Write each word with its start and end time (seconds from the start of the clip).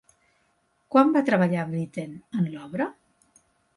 Quan 0.95 1.11
va 1.17 1.23
treballar 1.27 1.65
Britten 1.73 2.17
en 2.41 2.49
l'obra? 2.55 2.89